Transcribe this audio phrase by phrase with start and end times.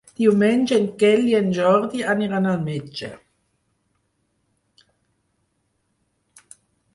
[0.19, 3.11] Diumenge en Quel i en Jordi aniran al metge.